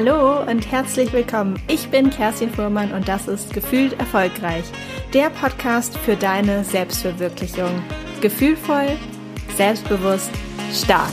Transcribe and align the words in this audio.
Hallo 0.00 0.48
und 0.48 0.70
herzlich 0.70 1.12
willkommen. 1.12 1.60
Ich 1.66 1.88
bin 1.88 2.08
Kerstin 2.08 2.50
Fuhrmann 2.50 2.92
und 2.92 3.08
das 3.08 3.26
ist 3.26 3.52
Gefühlt 3.52 3.98
Erfolgreich, 3.98 4.62
der 5.12 5.28
Podcast 5.28 5.98
für 5.98 6.14
deine 6.14 6.62
Selbstverwirklichung. 6.62 7.82
Gefühlvoll, 8.20 8.96
selbstbewusst, 9.56 10.30
stark. 10.72 11.10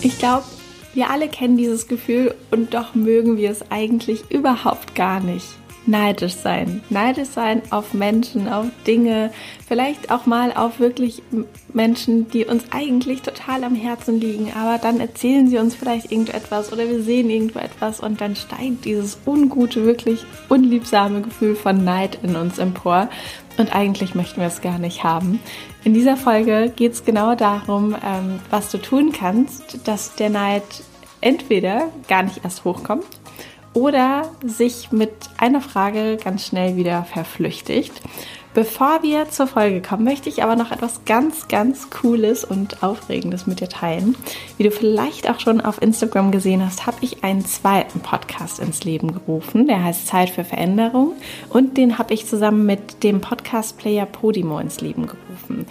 Ich 0.00 0.16
glaube, 0.20 0.44
wir 0.94 1.10
alle 1.10 1.26
kennen 1.26 1.56
dieses 1.56 1.88
Gefühl 1.88 2.36
und 2.52 2.72
doch 2.72 2.94
mögen 2.94 3.36
wir 3.36 3.50
es 3.50 3.68
eigentlich 3.68 4.30
überhaupt 4.30 4.94
gar 4.94 5.18
nicht 5.18 5.57
neidisch 5.88 6.34
sein. 6.34 6.82
Neidisch 6.90 7.30
sein 7.30 7.62
auf 7.70 7.94
Menschen, 7.94 8.48
auf 8.48 8.66
Dinge, 8.86 9.32
vielleicht 9.66 10.10
auch 10.10 10.26
mal 10.26 10.52
auf 10.52 10.78
wirklich 10.78 11.22
Menschen, 11.72 12.30
die 12.30 12.44
uns 12.44 12.64
eigentlich 12.70 13.22
total 13.22 13.64
am 13.64 13.74
Herzen 13.74 14.20
liegen, 14.20 14.52
aber 14.54 14.78
dann 14.78 15.00
erzählen 15.00 15.48
sie 15.48 15.58
uns 15.58 15.74
vielleicht 15.74 16.12
irgendetwas 16.12 16.72
oder 16.72 16.88
wir 16.88 17.02
sehen 17.02 17.30
irgendwo 17.30 17.58
etwas 17.58 18.00
und 18.00 18.20
dann 18.20 18.36
steigt 18.36 18.84
dieses 18.84 19.18
ungute, 19.26 19.84
wirklich 19.84 20.24
unliebsame 20.48 21.22
Gefühl 21.22 21.56
von 21.56 21.82
Neid 21.84 22.18
in 22.22 22.36
uns 22.36 22.58
empor. 22.58 23.08
Und 23.56 23.74
eigentlich 23.74 24.14
möchten 24.14 24.40
wir 24.40 24.46
es 24.46 24.60
gar 24.60 24.78
nicht 24.78 25.02
haben. 25.02 25.40
In 25.82 25.92
dieser 25.92 26.16
Folge 26.16 26.72
geht 26.76 26.92
es 26.92 27.04
genau 27.04 27.34
darum, 27.34 27.96
ähm, 28.04 28.38
was 28.50 28.70
du 28.70 28.78
tun 28.78 29.12
kannst, 29.12 29.88
dass 29.88 30.14
der 30.14 30.30
Neid 30.30 30.62
entweder 31.20 31.88
gar 32.06 32.22
nicht 32.22 32.44
erst 32.44 32.64
hochkommt 32.64 33.06
oder 33.74 34.30
sich 34.44 34.92
mit 34.92 35.12
einer 35.36 35.60
Frage 35.60 36.16
ganz 36.22 36.46
schnell 36.46 36.76
wieder 36.76 37.04
verflüchtigt. 37.04 37.92
Bevor 38.54 39.02
wir 39.02 39.28
zur 39.28 39.46
Folge 39.46 39.82
kommen, 39.82 40.04
möchte 40.04 40.28
ich 40.28 40.42
aber 40.42 40.56
noch 40.56 40.72
etwas 40.72 41.04
ganz, 41.04 41.46
ganz 41.48 41.90
Cooles 41.90 42.44
und 42.44 42.82
Aufregendes 42.82 43.46
mit 43.46 43.60
dir 43.60 43.68
teilen. 43.68 44.16
Wie 44.56 44.64
du 44.64 44.70
vielleicht 44.70 45.30
auch 45.30 45.38
schon 45.38 45.60
auf 45.60 45.80
Instagram 45.80 46.32
gesehen 46.32 46.64
hast, 46.64 46.86
habe 46.86 46.96
ich 47.02 47.22
einen 47.22 47.44
zweiten 47.44 48.00
Podcast 48.00 48.58
ins 48.58 48.82
Leben 48.82 49.12
gerufen. 49.12 49.68
Der 49.68 49.84
heißt 49.84 50.08
Zeit 50.08 50.30
für 50.30 50.44
Veränderung 50.44 51.12
und 51.50 51.76
den 51.76 51.98
habe 51.98 52.14
ich 52.14 52.26
zusammen 52.26 52.66
mit 52.66 53.04
dem 53.04 53.20
Podcast-Player 53.20 54.06
Podimo 54.06 54.58
ins 54.58 54.80
Leben 54.80 55.06
gerufen. 55.06 55.66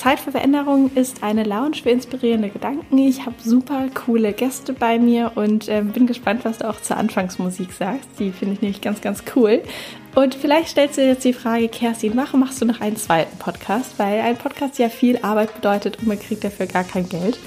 Zeit 0.00 0.18
für 0.18 0.32
Veränderung 0.32 0.90
ist 0.94 1.22
eine 1.22 1.44
Lounge 1.44 1.76
für 1.82 1.90
inspirierende 1.90 2.48
Gedanken. 2.48 2.96
Ich 2.96 3.26
habe 3.26 3.34
super 3.44 3.88
coole 4.06 4.32
Gäste 4.32 4.72
bei 4.72 4.98
mir 4.98 5.32
und 5.34 5.68
äh, 5.68 5.82
bin 5.82 6.06
gespannt, 6.06 6.46
was 6.46 6.56
du 6.56 6.70
auch 6.70 6.80
zur 6.80 6.96
Anfangsmusik 6.96 7.70
sagst. 7.74 8.08
Die 8.18 8.32
finde 8.32 8.54
ich 8.54 8.62
nämlich 8.62 8.80
ganz, 8.80 9.02
ganz 9.02 9.22
cool. 9.36 9.60
Und 10.14 10.34
vielleicht 10.34 10.68
stellst 10.68 10.96
du 10.96 11.02
dir 11.02 11.08
jetzt 11.08 11.24
die 11.26 11.34
Frage, 11.34 11.68
Kerstin, 11.68 12.16
warum 12.16 12.40
machst 12.40 12.62
du 12.62 12.64
noch 12.64 12.80
einen 12.80 12.96
zweiten 12.96 13.36
Podcast? 13.36 13.98
Weil 13.98 14.22
ein 14.22 14.38
Podcast 14.38 14.78
ja 14.78 14.88
viel 14.88 15.18
Arbeit 15.20 15.54
bedeutet 15.54 15.98
und 15.98 16.06
man 16.06 16.18
kriegt 16.18 16.44
dafür 16.44 16.64
gar 16.64 16.84
kein 16.84 17.06
Geld. 17.06 17.38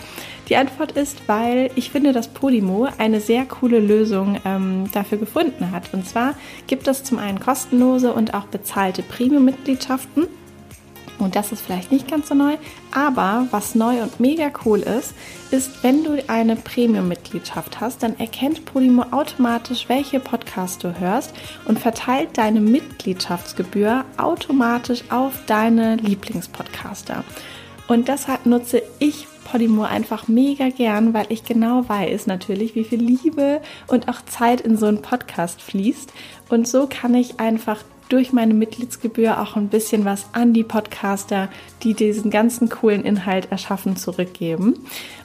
Die 0.47 0.55
Antwort 0.55 0.91
ist, 0.91 1.27
weil 1.27 1.71
ich 1.73 1.89
finde, 1.89 2.13
dass 2.13 2.27
Podimo 2.27 2.87
eine 2.99 3.19
sehr 3.19 3.45
coole 3.45 3.79
Lösung 3.79 4.37
ähm, 4.45 4.91
dafür 4.93 5.17
gefunden 5.17 5.71
hat. 5.71 5.91
Und 5.91 6.07
zwar 6.07 6.35
gibt 6.67 6.87
es 6.87 7.03
zum 7.03 7.17
einen 7.17 7.39
kostenlose 7.39 8.13
und 8.13 8.35
auch 8.35 8.45
bezahlte 8.45 9.01
Premium-Mitgliedschaften. 9.01 10.27
Und 11.19 11.35
das 11.35 11.51
ist 11.51 11.61
vielleicht 11.61 11.91
nicht 11.91 12.09
ganz 12.09 12.29
so 12.29 12.35
neu, 12.35 12.57
aber 12.91 13.47
was 13.51 13.75
neu 13.75 14.01
und 14.01 14.19
mega 14.19 14.51
cool 14.65 14.79
ist, 14.79 15.13
ist, 15.51 15.83
wenn 15.83 16.03
du 16.03 16.23
eine 16.27 16.55
Premium-Mitgliedschaft 16.55 17.79
hast, 17.79 18.03
dann 18.03 18.19
erkennt 18.19 18.65
Podimo 18.65 19.03
automatisch, 19.11 19.87
welche 19.87 20.19
Podcasts 20.19 20.79
du 20.79 20.99
hörst 20.99 21.33
und 21.65 21.79
verteilt 21.79 22.37
deine 22.37 22.61
Mitgliedschaftsgebühr 22.61 24.05
automatisch 24.17 25.03
auf 25.09 25.33
deine 25.45 25.95
Lieblingspodcaster. 25.97 27.23
Und 27.87 28.07
deshalb 28.07 28.45
nutze 28.45 28.81
ich 28.99 29.27
Podimo 29.43 29.83
einfach 29.83 30.27
mega 30.27 30.69
gern, 30.69 31.13
weil 31.13 31.27
ich 31.29 31.43
genau 31.43 31.87
weiß 31.87 32.27
natürlich, 32.27 32.75
wie 32.75 32.83
viel 32.83 33.01
Liebe 33.01 33.61
und 33.87 34.07
auch 34.07 34.23
Zeit 34.25 34.61
in 34.61 34.77
so 34.77 34.87
einen 34.87 35.01
Podcast 35.01 35.61
fließt. 35.61 36.11
Und 36.49 36.67
so 36.67 36.87
kann 36.87 37.13
ich 37.13 37.39
einfach 37.39 37.83
durch 38.09 38.33
meine 38.33 38.53
Mitgliedsgebühr 38.53 39.41
auch 39.41 39.55
ein 39.55 39.69
bisschen 39.69 40.05
was 40.05 40.27
an 40.33 40.53
die 40.53 40.63
Podcaster, 40.63 41.49
die 41.83 41.93
diesen 41.93 42.31
ganzen 42.31 42.69
coolen 42.69 43.03
Inhalt 43.03 43.51
erschaffen, 43.51 43.95
zurückgeben. 43.95 44.75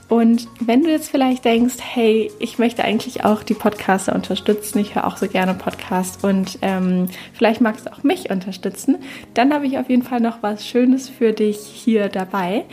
Und 0.09 0.49
wenn 0.59 0.83
du 0.83 0.91
jetzt 0.91 1.11
vielleicht 1.11 1.45
denkst, 1.45 1.77
hey, 1.81 2.31
ich 2.39 2.59
möchte 2.59 2.83
eigentlich 2.83 3.25
auch 3.25 3.43
die 3.43 3.55
Podcaster 3.55 4.15
unterstützen, 4.15 4.79
ich 4.79 4.95
höre 4.95 5.07
auch 5.07 5.19
so 5.19 5.29
gerne 5.29 5.53
Podcasts 5.53 6.25
und 6.25 6.59
ähm, 6.63 7.09
vielleicht 7.35 7.61
magst 7.61 7.87
du 7.87 7.93
auch 7.93 8.03
mich 8.03 8.31
unterstützen, 8.31 8.97
dann 9.35 9.53
habe 9.53 9.67
ich 9.67 9.77
auf 9.77 9.91
jeden 9.91 10.03
Fall 10.03 10.21
noch 10.21 10.43
was 10.43 10.67
Schönes 10.67 11.11
für 11.11 11.33
dich 11.33 11.59
hier 11.59 12.09
dabei. 12.09 12.65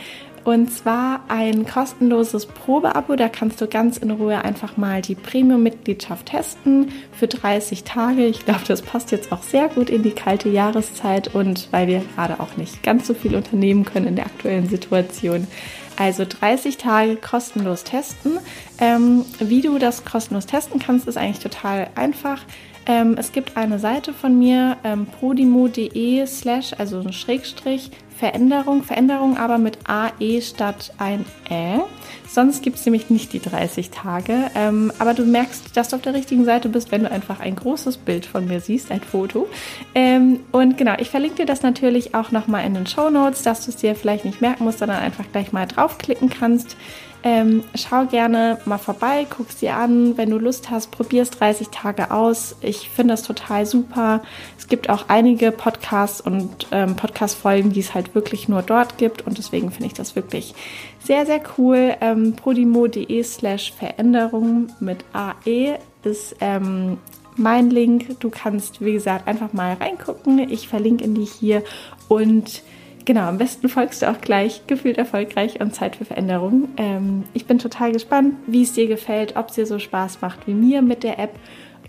Und 0.46 0.72
zwar 0.72 1.22
ein 1.26 1.66
kostenloses 1.66 2.46
Probeabo. 2.46 3.16
Da 3.16 3.28
kannst 3.28 3.60
du 3.60 3.66
ganz 3.66 3.96
in 3.96 4.12
Ruhe 4.12 4.44
einfach 4.44 4.76
mal 4.76 5.02
die 5.02 5.16
Premium-Mitgliedschaft 5.16 6.26
testen 6.26 6.92
für 7.10 7.26
30 7.26 7.82
Tage. 7.82 8.26
Ich 8.26 8.44
glaube, 8.44 8.60
das 8.68 8.80
passt 8.80 9.10
jetzt 9.10 9.32
auch 9.32 9.42
sehr 9.42 9.66
gut 9.66 9.90
in 9.90 10.04
die 10.04 10.12
kalte 10.12 10.48
Jahreszeit 10.48 11.34
und 11.34 11.66
weil 11.72 11.88
wir 11.88 12.00
gerade 12.14 12.38
auch 12.38 12.56
nicht 12.56 12.84
ganz 12.84 13.08
so 13.08 13.14
viel 13.14 13.34
unternehmen 13.34 13.84
können 13.84 14.06
in 14.06 14.14
der 14.14 14.26
aktuellen 14.26 14.68
Situation. 14.68 15.48
Also 15.96 16.24
30 16.24 16.76
Tage 16.76 17.16
kostenlos 17.16 17.82
testen. 17.82 18.38
Ähm, 18.78 19.24
wie 19.40 19.62
du 19.62 19.78
das 19.78 20.04
kostenlos 20.04 20.46
testen 20.46 20.78
kannst, 20.78 21.08
ist 21.08 21.16
eigentlich 21.16 21.40
total 21.40 21.88
einfach. 21.96 22.38
Ähm, 22.86 23.16
es 23.18 23.32
gibt 23.32 23.56
eine 23.56 23.78
Seite 23.78 24.12
von 24.12 24.38
mir, 24.38 24.76
ähm, 24.84 25.06
podimo.de 25.06 26.26
slash, 26.26 26.72
also 26.78 27.00
ein 27.00 27.12
Schrägstrich, 27.12 27.90
Veränderung, 28.16 28.82
Veränderung 28.82 29.36
aber 29.36 29.58
mit 29.58 29.78
AE 29.84 30.40
statt 30.40 30.92
ein 30.98 31.26
Ä. 31.50 31.80
Sonst 32.26 32.62
gibt 32.62 32.76
es 32.76 32.86
nämlich 32.86 33.10
nicht 33.10 33.32
die 33.32 33.40
30 33.40 33.90
Tage. 33.90 34.50
Ähm, 34.54 34.90
aber 34.98 35.12
du 35.12 35.24
merkst, 35.24 35.76
dass 35.76 35.88
du 35.88 35.96
auf 35.96 36.02
der 36.02 36.14
richtigen 36.14 36.44
Seite 36.44 36.68
bist, 36.68 36.92
wenn 36.92 37.02
du 37.02 37.10
einfach 37.10 37.40
ein 37.40 37.56
großes 37.56 37.98
Bild 37.98 38.24
von 38.24 38.46
mir 38.46 38.60
siehst, 38.60 38.90
ein 38.90 39.00
Foto. 39.00 39.48
Ähm, 39.94 40.40
und 40.50 40.78
genau, 40.78 40.94
ich 40.98 41.10
verlinke 41.10 41.36
dir 41.36 41.46
das 41.46 41.62
natürlich 41.62 42.14
auch 42.14 42.30
nochmal 42.32 42.64
in 42.64 42.74
den 42.74 42.86
Show 42.86 43.10
Notes, 43.10 43.42
dass 43.42 43.64
du 43.64 43.70
es 43.70 43.76
dir 43.76 43.94
vielleicht 43.94 44.24
nicht 44.24 44.40
merken 44.40 44.64
musst, 44.64 44.78
sondern 44.78 44.98
einfach 44.98 45.24
gleich 45.32 45.52
mal 45.52 45.66
draufklicken 45.66 46.30
kannst. 46.30 46.76
Ähm, 47.26 47.64
schau 47.74 48.04
gerne 48.04 48.58
mal 48.66 48.78
vorbei, 48.78 49.26
guck 49.28 49.48
dir 49.58 49.74
an. 49.74 50.16
Wenn 50.16 50.30
du 50.30 50.38
Lust 50.38 50.70
hast, 50.70 50.92
probier 50.92 51.22
es 51.22 51.30
30 51.30 51.70
Tage 51.70 52.12
aus. 52.12 52.54
Ich 52.60 52.88
finde 52.88 53.14
das 53.14 53.24
total 53.24 53.66
super. 53.66 54.22
Es 54.56 54.68
gibt 54.68 54.88
auch 54.88 55.06
einige 55.08 55.50
Podcasts 55.50 56.20
und 56.20 56.68
ähm, 56.70 56.94
Podcast-Folgen, 56.94 57.72
die 57.72 57.80
es 57.80 57.94
halt 57.94 58.14
wirklich 58.14 58.48
nur 58.48 58.62
dort 58.62 58.96
gibt. 58.96 59.26
Und 59.26 59.38
deswegen 59.38 59.72
finde 59.72 59.86
ich 59.86 59.94
das 59.94 60.14
wirklich 60.14 60.54
sehr, 61.02 61.26
sehr 61.26 61.40
cool. 61.58 61.96
Ähm, 62.00 62.34
podimo.de 62.34 63.20
slash 63.24 63.72
Veränderung 63.72 64.68
mit 64.78 65.04
AE 65.12 65.80
ist 66.04 66.36
ähm, 66.38 66.98
mein 67.34 67.70
Link. 67.70 68.20
Du 68.20 68.30
kannst, 68.30 68.84
wie 68.84 68.92
gesagt, 68.92 69.26
einfach 69.26 69.52
mal 69.52 69.72
reingucken. 69.72 70.38
Ich 70.48 70.68
verlinke 70.68 71.02
in 71.02 71.16
die 71.16 71.24
hier 71.24 71.64
und 72.06 72.62
genau, 73.06 73.22
am 73.22 73.38
besten 73.38 73.70
folgst 73.70 74.02
du 74.02 74.10
auch 74.10 74.20
gleich 74.20 74.66
gefühlt 74.66 74.98
erfolgreich 74.98 75.60
und 75.60 75.74
Zeit 75.74 75.96
für 75.96 76.04
Veränderung. 76.04 76.68
Ähm, 76.76 77.24
ich 77.32 77.46
bin 77.46 77.58
total 77.58 77.92
gespannt, 77.92 78.34
wie 78.46 78.62
es 78.62 78.74
dir 78.74 78.86
gefällt, 78.86 79.36
ob 79.36 79.48
es 79.48 79.54
dir 79.54 79.64
so 79.64 79.78
Spaß 79.78 80.20
macht 80.20 80.46
wie 80.46 80.52
mir 80.52 80.82
mit 80.82 81.02
der 81.02 81.18
App. 81.18 81.38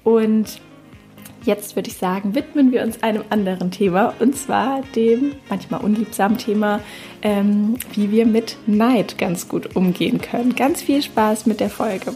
Und 0.06 0.62
jetzt 1.44 1.76
würde 1.76 1.90
ich 1.90 1.98
sagen, 1.98 2.36
widmen 2.36 2.72
wir 2.72 2.84
uns 2.84 3.04
einem 3.04 3.24
anderen 3.30 3.72
Thema 3.72 4.14
und 4.20 4.38
zwar 4.38 4.82
dem 4.96 5.34
manchmal 5.50 5.82
unliebsamen 5.82 6.38
Thema, 6.38 6.80
ähm, 7.22 7.76
wie 7.94 8.12
wir 8.12 8.26
mit 8.26 8.58
Neid 8.68 9.18
ganz 9.18 9.50
gut 9.50 9.76
umgehen 9.76 10.22
können. 10.22 10.56
Ganz 10.56 10.82
viel 10.82 11.02
Spaß 11.02 11.46
mit 11.46 11.60
der 11.60 11.70
Folge. 11.70 12.16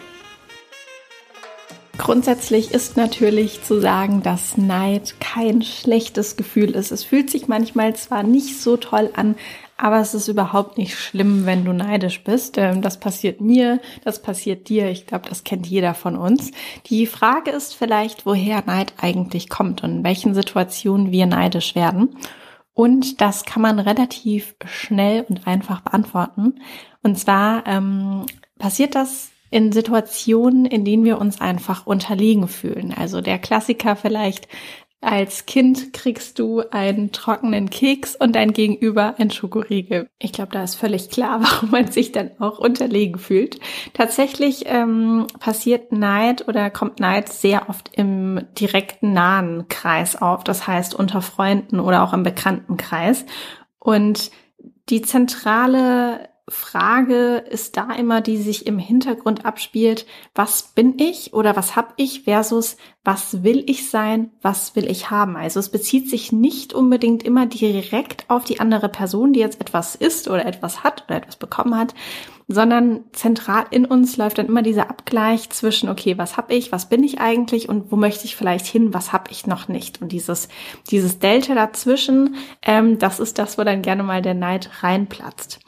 Grundsätzlich 2.01 2.71
ist 2.71 2.97
natürlich 2.97 3.61
zu 3.61 3.79
sagen, 3.79 4.23
dass 4.23 4.57
Neid 4.57 5.19
kein 5.19 5.61
schlechtes 5.61 6.35
Gefühl 6.35 6.71
ist. 6.71 6.91
Es 6.91 7.03
fühlt 7.03 7.29
sich 7.29 7.47
manchmal 7.47 7.95
zwar 7.95 8.23
nicht 8.23 8.59
so 8.59 8.75
toll 8.75 9.11
an, 9.15 9.35
aber 9.77 9.99
es 9.99 10.15
ist 10.15 10.27
überhaupt 10.27 10.79
nicht 10.79 10.97
schlimm, 10.97 11.45
wenn 11.45 11.63
du 11.63 11.73
neidisch 11.73 12.23
bist. 12.23 12.57
Ähm, 12.57 12.81
das 12.81 12.99
passiert 12.99 13.39
mir, 13.39 13.79
das 14.03 14.19
passiert 14.19 14.67
dir. 14.67 14.89
Ich 14.89 15.05
glaube, 15.05 15.29
das 15.29 15.43
kennt 15.43 15.67
jeder 15.67 15.93
von 15.93 16.17
uns. 16.17 16.49
Die 16.87 17.05
Frage 17.05 17.51
ist 17.51 17.75
vielleicht, 17.75 18.25
woher 18.25 18.63
Neid 18.65 18.93
eigentlich 18.99 19.47
kommt 19.47 19.83
und 19.83 19.97
in 19.97 20.03
welchen 20.03 20.33
Situationen 20.33 21.11
wir 21.11 21.27
neidisch 21.27 21.75
werden. 21.75 22.17
Und 22.73 23.21
das 23.21 23.45
kann 23.45 23.61
man 23.61 23.77
relativ 23.77 24.55
schnell 24.65 25.23
und 25.29 25.45
einfach 25.45 25.81
beantworten. 25.81 26.61
Und 27.03 27.19
zwar 27.19 27.67
ähm, 27.67 28.25
passiert 28.57 28.95
das 28.95 29.30
in 29.51 29.71
Situationen, 29.71 30.65
in 30.65 30.83
denen 30.85 31.03
wir 31.03 31.19
uns 31.19 31.39
einfach 31.39 31.85
unterlegen 31.85 32.47
fühlen. 32.47 32.93
Also 32.97 33.21
der 33.21 33.37
Klassiker 33.37 33.95
vielleicht, 33.95 34.47
als 35.01 35.47
Kind 35.47 35.93
kriegst 35.93 36.37
du 36.37 36.61
einen 36.69 37.11
trockenen 37.11 37.71
Keks 37.71 38.15
und 38.15 38.35
dein 38.35 38.53
Gegenüber 38.53 39.15
ein 39.17 39.31
Schokoriegel. 39.31 40.07
Ich 40.19 40.31
glaube, 40.31 40.51
da 40.51 40.63
ist 40.63 40.75
völlig 40.75 41.09
klar, 41.09 41.41
warum 41.43 41.71
man 41.71 41.91
sich 41.91 42.11
dann 42.11 42.31
auch 42.39 42.59
unterlegen 42.59 43.19
fühlt. 43.19 43.59
Tatsächlich 43.93 44.63
ähm, 44.67 45.25
passiert 45.39 45.91
Neid 45.91 46.47
oder 46.47 46.69
kommt 46.69 46.99
Neid 46.99 47.29
sehr 47.29 47.67
oft 47.67 47.89
im 47.93 48.41
direkten 48.57 49.11
nahen 49.11 49.67
Kreis 49.67 50.21
auf. 50.21 50.43
Das 50.43 50.67
heißt 50.67 50.95
unter 50.95 51.21
Freunden 51.21 51.79
oder 51.79 52.03
auch 52.03 52.13
im 52.13 52.23
Bekanntenkreis. 52.23 53.25
Und 53.79 54.31
die 54.89 55.01
zentrale 55.01 56.30
Frage 56.49 57.37
ist 57.37 57.77
da 57.77 57.91
immer, 57.93 58.21
die 58.21 58.37
sich 58.37 58.65
im 58.67 58.77
Hintergrund 58.77 59.45
abspielt, 59.45 60.05
was 60.35 60.63
bin 60.63 60.99
ich 60.99 61.33
oder 61.33 61.55
was 61.55 61.75
habe 61.75 61.93
ich 61.97 62.23
versus 62.23 62.77
was 63.03 63.43
will 63.43 63.63
ich 63.67 63.89
sein, 63.89 64.31
was 64.41 64.75
will 64.75 64.89
ich 64.89 65.09
haben. 65.09 65.35
Also 65.37 65.59
es 65.59 65.69
bezieht 65.69 66.09
sich 66.09 66.31
nicht 66.31 66.73
unbedingt 66.73 67.23
immer 67.23 67.45
direkt 67.45 68.25
auf 68.29 68.43
die 68.43 68.59
andere 68.59 68.89
Person, 68.89 69.33
die 69.33 69.39
jetzt 69.39 69.61
etwas 69.61 69.95
ist 69.95 70.27
oder 70.27 70.45
etwas 70.45 70.83
hat 70.83 71.05
oder 71.07 71.17
etwas 71.17 71.37
bekommen 71.37 71.77
hat, 71.77 71.95
sondern 72.47 73.05
zentral 73.13 73.65
in 73.71 73.85
uns 73.85 74.17
läuft 74.17 74.37
dann 74.37 74.47
immer 74.47 74.61
dieser 74.61 74.89
Abgleich 74.89 75.49
zwischen, 75.49 75.89
okay, 75.89 76.17
was 76.17 76.37
habe 76.37 76.53
ich, 76.53 76.71
was 76.71 76.89
bin 76.89 77.03
ich 77.03 77.19
eigentlich 77.19 77.69
und 77.69 77.91
wo 77.91 77.95
möchte 77.95 78.25
ich 78.25 78.35
vielleicht 78.35 78.65
hin, 78.65 78.93
was 78.93 79.13
habe 79.13 79.31
ich 79.31 79.47
noch 79.47 79.67
nicht. 79.67 80.01
Und 80.01 80.11
dieses, 80.11 80.49
dieses 80.89 81.19
Delta 81.19 81.55
dazwischen, 81.55 82.35
ähm, 82.61 82.99
das 82.99 83.19
ist 83.19 83.39
das, 83.39 83.57
wo 83.57 83.63
dann 83.63 83.81
gerne 83.81 84.03
mal 84.03 84.21
der 84.21 84.33
Neid 84.33 84.83
reinplatzt. 84.83 85.59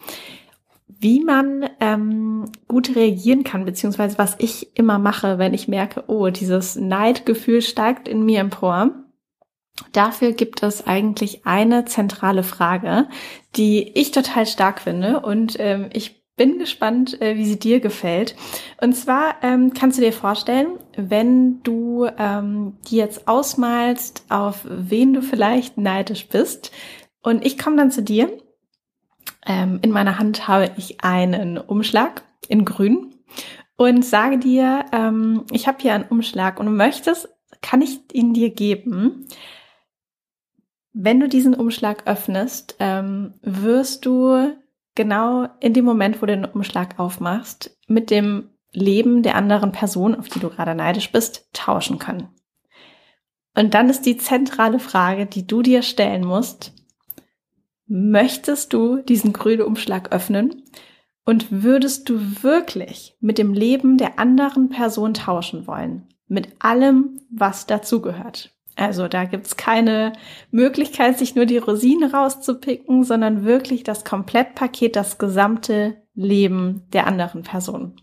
Wie 1.04 1.20
man 1.20 1.70
ähm, 1.82 2.46
gut 2.70 2.96
reagieren 2.96 3.44
kann, 3.44 3.66
beziehungsweise 3.66 4.18
was 4.18 4.38
ich 4.40 4.78
immer 4.78 5.00
mache, 5.00 5.38
wenn 5.38 5.54
ich 5.54 5.68
merke, 5.68 6.06
oh, 6.08 6.30
dieses 6.30 6.78
Neidgefühl 6.78 7.62
steigt 7.62 8.08
in 8.08 8.24
mir 8.24 8.40
empor. 8.40 8.92
Dafür 9.92 10.32
gibt 10.32 10.64
es 10.64 10.88
eigentlich 10.88 11.46
eine 11.46 11.84
zentrale 11.84 12.44
Frage, 12.44 13.10
die 13.58 13.92
ich 14.00 14.12
total 14.12 14.46
stark 14.46 14.80
finde 14.80 15.20
und 15.20 15.58
ähm, 15.60 15.90
ich 15.92 16.24
bin 16.38 16.58
gespannt, 16.58 17.22
äh, 17.22 17.36
wie 17.36 17.46
sie 17.46 17.60
dir 17.60 17.82
gefällt. 17.82 18.38
Und 18.80 18.94
zwar 18.94 19.36
ähm, 19.42 19.74
kannst 19.74 19.98
du 19.98 20.02
dir 20.02 20.14
vorstellen, 20.14 20.80
wenn 20.96 21.62
du 21.64 22.08
ähm, 22.18 22.78
dir 22.90 23.00
jetzt 23.00 23.28
ausmalst, 23.28 24.24
auf 24.30 24.66
wen 24.70 25.12
du 25.12 25.22
vielleicht 25.22 25.78
neidisch 25.78 26.30
bist. 26.30 26.72
Und 27.22 27.46
ich 27.46 27.58
komme 27.58 27.76
dann 27.76 27.92
zu 27.92 28.02
dir. 28.04 28.32
Ähm, 29.46 29.80
in 29.82 29.92
meiner 29.92 30.20
Hand 30.20 30.48
habe 30.48 30.72
ich 30.78 31.04
einen 31.04 31.58
Umschlag 31.58 32.24
in 32.48 32.66
grün 32.66 33.14
und 33.76 34.06
sage 34.06 34.38
dir, 34.38 34.86
ähm, 34.92 35.46
ich 35.52 35.68
habe 35.68 35.80
hier 35.82 35.94
einen 35.94 36.08
Umschlag 36.08 36.60
und 36.60 36.76
möchtest, 36.76 37.30
kann 37.62 37.82
ich 37.82 38.00
ihn 38.14 38.34
dir 38.34 38.50
geben. 38.52 39.28
Wenn 40.94 41.20
du 41.20 41.28
diesen 41.28 41.56
Umschlag 41.56 42.06
öffnest, 42.06 42.76
ähm, 42.80 43.34
wirst 43.42 44.06
du 44.06 44.54
genau 44.96 45.48
in 45.60 45.74
dem 45.74 45.86
Moment, 45.86 46.22
wo 46.22 46.26
du 46.26 46.36
den 46.36 46.46
Umschlag 46.46 47.00
aufmachst, 47.00 47.78
mit 47.88 48.12
dem 48.12 48.50
Leben 48.72 49.24
der 49.24 49.36
anderen 49.36 49.72
Person, 49.72 50.16
auf 50.16 50.30
die 50.30 50.40
du 50.40 50.50
gerade 50.50 50.76
neidisch 50.76 51.12
bist, 51.12 51.48
tauschen 51.54 52.00
können. 52.00 52.30
Und 53.56 53.74
dann 53.74 53.90
ist 53.90 54.06
die 54.06 54.18
zentrale 54.18 54.80
Frage, 54.80 55.26
die 55.26 55.46
du 55.46 55.62
dir 55.62 55.84
stellen 55.84 56.26
musst, 56.26 56.74
möchtest 57.94 58.74
du 58.74 58.98
diesen 58.98 59.34
grünen 59.34 59.62
Umschlag 59.62 60.12
öffnen 60.12 60.64
und 61.26 61.64
würdest 61.64 62.10
du 62.10 62.20
wirklich 62.42 63.16
mit 63.22 63.38
dem 63.38 63.54
Leben 63.54 63.98
der 63.98 64.18
anderen 64.18 64.70
Person 64.70 65.14
tauschen 65.14 65.68
wollen? 65.68 66.08
Mit 66.28 66.50
allem, 66.58 67.22
was 67.30 67.68
dazugehört. 67.68 68.52
Also 68.76 69.08
da 69.08 69.26
gibt's 69.26 69.58
keine 69.58 70.14
Möglichkeit, 70.50 71.20
sich 71.20 71.36
nur 71.36 71.46
die 71.46 71.60
Rosinen 71.60 72.10
rauszupicken, 72.10 73.04
sondern 73.04 73.46
wirklich 73.46 73.84
das 73.84 74.04
Komplettpaket, 74.04 74.96
das 74.96 75.20
gesamte 75.20 75.98
Leben 76.16 76.82
der 76.94 77.06
anderen 77.06 77.44
Person. 77.44 77.94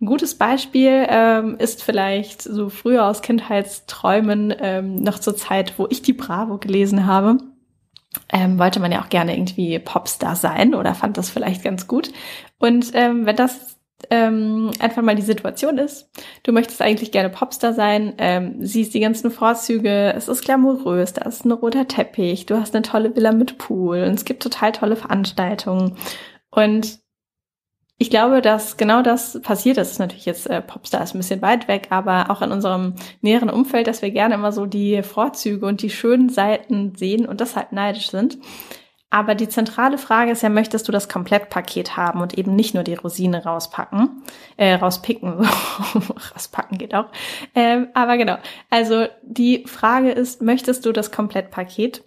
Ein 0.00 0.06
gutes 0.06 0.36
Beispiel 0.36 1.06
ähm, 1.08 1.56
ist 1.58 1.82
vielleicht 1.82 2.40
so 2.40 2.70
früher 2.70 3.06
aus 3.06 3.20
Kindheitsträumen, 3.20 4.54
ähm, 4.58 4.94
noch 4.96 5.18
zur 5.18 5.36
Zeit, 5.36 5.78
wo 5.78 5.86
ich 5.90 6.00
die 6.00 6.14
Bravo 6.14 6.56
gelesen 6.56 7.06
habe. 7.06 7.36
Ähm, 8.30 8.58
wollte 8.58 8.80
man 8.80 8.92
ja 8.92 9.02
auch 9.02 9.08
gerne 9.08 9.34
irgendwie 9.34 9.78
Popstar 9.78 10.36
sein 10.36 10.74
oder 10.74 10.94
fand 10.94 11.16
das 11.16 11.30
vielleicht 11.30 11.62
ganz 11.64 11.86
gut. 11.86 12.12
Und 12.58 12.90
ähm, 12.94 13.24
wenn 13.24 13.36
das 13.36 13.72
ähm, 14.10 14.70
einfach 14.78 15.02
mal 15.02 15.14
die 15.14 15.22
Situation 15.22 15.78
ist. 15.78 16.10
Du 16.42 16.52
möchtest 16.52 16.82
eigentlich 16.82 17.12
gerne 17.12 17.30
Popstar 17.30 17.72
sein, 17.72 18.14
ähm, 18.18 18.56
siehst 18.60 18.94
die 18.94 19.00
ganzen 19.00 19.30
Vorzüge, 19.30 20.12
es 20.14 20.28
ist 20.28 20.44
glamourös, 20.44 21.12
da 21.12 21.22
ist 21.22 21.44
ein 21.44 21.52
roter 21.52 21.86
Teppich, 21.88 22.46
du 22.46 22.58
hast 22.58 22.74
eine 22.74 22.82
tolle 22.82 23.14
Villa 23.14 23.32
mit 23.32 23.58
Pool 23.58 24.02
und 24.02 24.14
es 24.14 24.24
gibt 24.24 24.42
total 24.42 24.72
tolle 24.72 24.96
Veranstaltungen. 24.96 25.96
Und 26.50 27.01
ich 28.02 28.10
glaube, 28.10 28.42
dass 28.42 28.76
genau 28.76 29.00
das 29.00 29.40
passiert. 29.42 29.76
Das 29.76 29.92
ist 29.92 30.00
natürlich 30.00 30.24
jetzt 30.24 30.50
äh, 30.50 30.60
Popstar 30.60 31.04
ist 31.04 31.14
ein 31.14 31.18
bisschen 31.18 31.40
weit 31.40 31.68
weg, 31.68 31.86
aber 31.90 32.30
auch 32.30 32.42
in 32.42 32.50
unserem 32.50 32.94
näheren 33.20 33.48
Umfeld, 33.48 33.86
dass 33.86 34.02
wir 34.02 34.10
gerne 34.10 34.34
immer 34.34 34.50
so 34.50 34.66
die 34.66 35.04
Vorzüge 35.04 35.64
und 35.66 35.82
die 35.82 35.90
schönen 35.90 36.28
Seiten 36.28 36.96
sehen 36.96 37.26
und 37.26 37.40
deshalb 37.40 37.70
neidisch 37.70 38.10
sind. 38.10 38.38
Aber 39.08 39.36
die 39.36 39.48
zentrale 39.48 39.98
Frage 39.98 40.32
ist 40.32 40.42
ja, 40.42 40.48
möchtest 40.48 40.88
du 40.88 40.92
das 40.92 41.08
Komplettpaket 41.08 41.96
haben 41.96 42.22
und 42.22 42.36
eben 42.36 42.56
nicht 42.56 42.74
nur 42.74 42.82
die 42.82 42.94
Rosine 42.94 43.44
rauspacken, 43.44 44.24
äh, 44.56 44.74
rauspicken, 44.74 45.34
rauspacken 46.34 46.78
geht 46.78 46.96
auch. 46.96 47.06
Ähm, 47.54 47.86
aber 47.94 48.16
genau, 48.16 48.38
also 48.68 49.06
die 49.22 49.62
Frage 49.68 50.10
ist, 50.10 50.42
möchtest 50.42 50.86
du 50.86 50.92
das 50.92 51.12
Komplettpaket? 51.12 52.02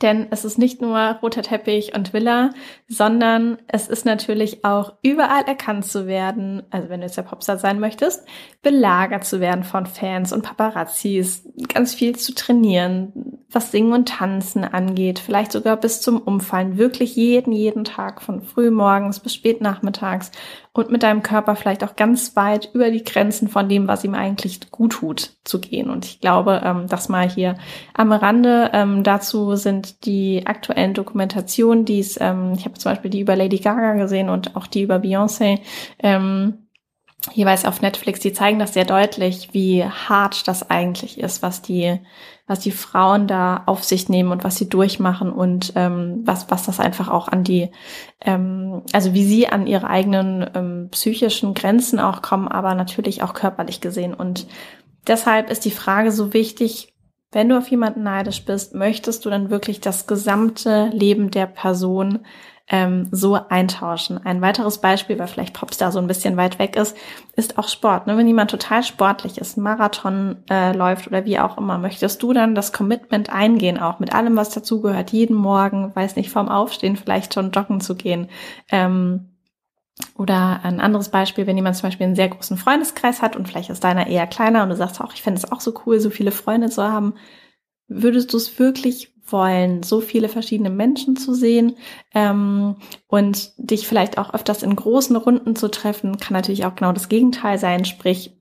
Denn 0.00 0.28
es 0.30 0.46
ist 0.46 0.56
nicht 0.56 0.80
nur 0.80 1.18
roter 1.22 1.42
Teppich 1.42 1.94
und 1.94 2.14
Villa, 2.14 2.50
sondern 2.88 3.58
es 3.66 3.86
ist 3.86 4.06
natürlich 4.06 4.64
auch 4.64 4.94
überall 5.02 5.44
erkannt 5.44 5.84
zu 5.84 6.06
werden, 6.06 6.62
also 6.70 6.88
wenn 6.88 7.00
du 7.00 7.06
jetzt 7.06 7.18
der 7.18 7.22
Popstar 7.22 7.58
sein 7.58 7.80
möchtest, 7.80 8.26
belagert 8.62 9.24
zu 9.24 9.40
werden 9.40 9.62
von 9.62 9.84
Fans 9.84 10.32
und 10.32 10.42
Paparazzis, 10.42 11.46
ganz 11.68 11.94
viel 11.94 12.16
zu 12.16 12.34
trainieren, 12.34 13.33
was 13.54 13.70
Singen 13.70 13.92
und 13.92 14.08
Tanzen 14.08 14.64
angeht, 14.64 15.18
vielleicht 15.18 15.52
sogar 15.52 15.76
bis 15.76 16.00
zum 16.00 16.18
Umfallen, 16.18 16.78
wirklich 16.78 17.16
jeden, 17.16 17.52
jeden 17.52 17.84
Tag 17.84 18.22
von 18.22 18.42
früh 18.42 18.70
morgens 18.70 19.20
bis 19.20 19.34
spät 19.34 19.60
nachmittags 19.60 20.30
und 20.72 20.90
mit 20.90 21.02
deinem 21.02 21.22
Körper 21.22 21.54
vielleicht 21.54 21.84
auch 21.84 21.94
ganz 21.94 22.34
weit 22.34 22.70
über 22.74 22.90
die 22.90 23.04
Grenzen 23.04 23.48
von 23.48 23.68
dem, 23.68 23.86
was 23.86 24.04
ihm 24.04 24.14
eigentlich 24.14 24.70
gut 24.70 24.92
tut, 24.92 25.30
zu 25.44 25.60
gehen. 25.60 25.88
Und 25.88 26.04
ich 26.04 26.20
glaube, 26.20 26.62
ähm, 26.64 26.86
das 26.88 27.08
mal 27.08 27.28
hier 27.28 27.56
am 27.94 28.10
Rande. 28.10 28.70
Ähm, 28.72 29.04
dazu 29.04 29.54
sind 29.54 30.04
die 30.04 30.46
aktuellen 30.46 30.94
Dokumentationen, 30.94 31.84
die 31.84 32.00
es, 32.00 32.20
ähm, 32.20 32.54
ich 32.56 32.64
habe 32.64 32.74
zum 32.74 32.90
Beispiel 32.90 33.10
die 33.10 33.20
über 33.20 33.36
Lady 33.36 33.58
Gaga 33.58 33.94
gesehen 33.94 34.28
und 34.28 34.56
auch 34.56 34.66
die 34.66 34.82
über 34.82 34.96
Beyoncé. 34.96 35.60
Ähm, 36.00 36.63
jeweils 37.32 37.64
auf 37.64 37.80
Netflix, 37.80 38.20
die 38.20 38.32
zeigen 38.32 38.58
das 38.58 38.74
sehr 38.74 38.84
deutlich, 38.84 39.50
wie 39.52 39.84
hart 39.84 40.46
das 40.46 40.68
eigentlich 40.70 41.18
ist, 41.18 41.42
was 41.42 41.62
die, 41.62 42.00
was 42.46 42.60
die 42.60 42.70
Frauen 42.70 43.26
da 43.26 43.62
auf 43.66 43.82
sich 43.82 44.08
nehmen 44.08 44.30
und 44.30 44.44
was 44.44 44.56
sie 44.56 44.68
durchmachen 44.68 45.32
und 45.32 45.72
ähm, 45.76 46.22
was, 46.24 46.50
was 46.50 46.64
das 46.64 46.80
einfach 46.80 47.08
auch 47.08 47.28
an 47.28 47.44
die, 47.44 47.70
ähm, 48.20 48.82
also 48.92 49.14
wie 49.14 49.24
sie 49.24 49.48
an 49.48 49.66
ihre 49.66 49.88
eigenen 49.88 50.48
ähm, 50.54 50.88
psychischen 50.90 51.54
Grenzen 51.54 51.98
auch 51.98 52.20
kommen, 52.20 52.48
aber 52.48 52.74
natürlich 52.74 53.22
auch 53.22 53.32
körperlich 53.32 53.80
gesehen. 53.80 54.14
Und 54.14 54.46
deshalb 55.06 55.50
ist 55.50 55.64
die 55.64 55.70
Frage 55.70 56.12
so 56.12 56.32
wichtig, 56.32 56.94
wenn 57.32 57.48
du 57.48 57.58
auf 57.58 57.68
jemanden 57.68 58.04
neidisch 58.04 58.44
bist, 58.44 58.74
möchtest 58.74 59.24
du 59.24 59.30
dann 59.30 59.50
wirklich 59.50 59.80
das 59.80 60.06
gesamte 60.06 60.90
Leben 60.92 61.30
der 61.32 61.46
Person 61.46 62.20
ähm, 62.68 63.08
so 63.10 63.34
eintauschen. 63.34 64.24
Ein 64.24 64.40
weiteres 64.40 64.78
Beispiel, 64.78 65.18
weil 65.18 65.26
vielleicht 65.26 65.54
Popstar 65.54 65.92
so 65.92 65.98
ein 65.98 66.06
bisschen 66.06 66.36
weit 66.36 66.58
weg 66.58 66.76
ist, 66.76 66.96
ist 67.36 67.58
auch 67.58 67.68
Sport. 67.68 68.06
Ne? 68.06 68.16
Wenn 68.16 68.26
jemand 68.26 68.50
total 68.50 68.82
sportlich 68.82 69.38
ist, 69.38 69.58
Marathon 69.58 70.42
äh, 70.48 70.72
läuft 70.74 71.06
oder 71.06 71.26
wie 71.26 71.38
auch 71.38 71.58
immer, 71.58 71.76
möchtest 71.78 72.22
du 72.22 72.32
dann 72.32 72.54
das 72.54 72.72
Commitment 72.72 73.30
eingehen, 73.30 73.78
auch 73.78 73.98
mit 73.98 74.14
allem, 74.14 74.36
was 74.36 74.50
dazugehört, 74.50 75.10
jeden 75.10 75.36
Morgen, 75.36 75.94
weiß 75.94 76.16
nicht, 76.16 76.30
vorm 76.30 76.48
Aufstehen 76.48 76.96
vielleicht 76.96 77.34
schon 77.34 77.50
joggen 77.50 77.80
zu 77.80 77.96
gehen. 77.96 78.28
Ähm, 78.70 79.30
oder 80.16 80.60
ein 80.64 80.80
anderes 80.80 81.10
Beispiel, 81.10 81.46
wenn 81.46 81.56
jemand 81.56 81.76
zum 81.76 81.88
Beispiel 81.88 82.06
einen 82.06 82.16
sehr 82.16 82.28
großen 82.28 82.56
Freundeskreis 82.56 83.22
hat 83.22 83.36
und 83.36 83.46
vielleicht 83.46 83.70
ist 83.70 83.84
deiner 83.84 84.06
eher 84.06 84.26
kleiner 84.26 84.62
und 84.62 84.70
du 84.70 84.76
sagst 84.76 85.00
auch, 85.00 85.12
ich 85.12 85.22
fände 85.22 85.38
es 85.38 85.50
auch 85.52 85.60
so 85.60 85.72
cool, 85.86 86.00
so 86.00 86.10
viele 86.10 86.32
Freunde 86.32 86.68
zu 86.68 86.82
haben, 86.82 87.14
würdest 87.86 88.32
du 88.32 88.38
es 88.38 88.58
wirklich 88.58 89.13
wollen, 89.26 89.82
so 89.82 90.00
viele 90.00 90.28
verschiedene 90.28 90.70
Menschen 90.70 91.16
zu 91.16 91.34
sehen 91.34 91.76
ähm, 92.14 92.76
und 93.08 93.52
dich 93.56 93.86
vielleicht 93.86 94.18
auch 94.18 94.34
öfters 94.34 94.62
in 94.62 94.76
großen 94.76 95.16
Runden 95.16 95.56
zu 95.56 95.68
treffen, 95.68 96.18
kann 96.18 96.34
natürlich 96.34 96.64
auch 96.64 96.74
genau 96.74 96.92
das 96.92 97.08
Gegenteil 97.08 97.58
sein. 97.58 97.84
Sprich, 97.84 98.32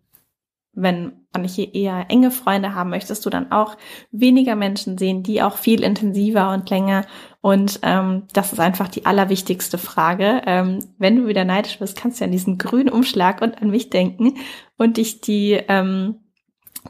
wenn 0.74 1.14
man 1.34 1.44
hier 1.46 1.74
eher 1.74 2.06
enge 2.10 2.32
Freunde 2.32 2.76
haben 2.76 2.90
möchtest 2.90 3.26
du 3.26 3.30
dann 3.30 3.52
auch 3.52 3.78
weniger 4.12 4.56
Menschen 4.56 4.98
sehen, 4.98 5.24
die 5.24 5.42
auch 5.42 5.58
viel 5.58 5.84
intensiver 5.84 6.52
und 6.52 6.70
länger. 6.70 7.06
Und 7.42 7.80
ähm, 7.84 8.24
das 8.34 8.54
ist 8.54 8.60
einfach 8.60 8.88
die 8.88 9.06
allerwichtigste 9.06 9.78
Frage. 9.78 10.42
Ähm, 10.46 10.80
wenn 10.98 11.16
du 11.18 11.28
wieder 11.28 11.46
neidisch 11.46 11.80
bist, 11.80 11.98
kannst 11.98 12.20
du 12.22 12.26
an 12.26 12.32
diesen 12.32 12.58
grünen 12.58 12.90
Umschlag 12.90 13.42
und 13.42 13.62
an 13.62 13.70
mich 13.70 13.90
denken 13.90 14.36
und 14.78 14.98
dich 14.98 15.22
die 15.22 15.60
ähm, 15.68 16.23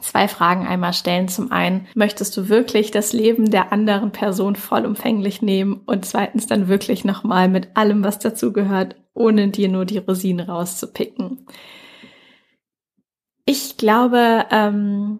zwei 0.01 0.27
Fragen 0.27 0.67
einmal 0.67 0.93
stellen. 0.93 1.27
Zum 1.27 1.51
einen, 1.51 1.87
möchtest 1.95 2.35
du 2.37 2.49
wirklich 2.49 2.91
das 2.91 3.13
Leben 3.13 3.51
der 3.51 3.71
anderen 3.71 4.11
Person 4.11 4.55
vollumfänglich 4.55 5.41
nehmen? 5.41 5.81
Und 5.85 6.05
zweitens 6.05 6.47
dann 6.47 6.67
wirklich 6.67 7.05
nochmal 7.05 7.49
mit 7.49 7.75
allem, 7.75 8.03
was 8.03 8.19
dazugehört, 8.19 8.95
ohne 9.13 9.49
dir 9.49 9.69
nur 9.69 9.85
die 9.85 9.99
Rosinen 9.99 10.49
rauszupicken. 10.49 11.45
Ich 13.45 13.77
glaube, 13.77 14.45
ähm, 14.51 15.19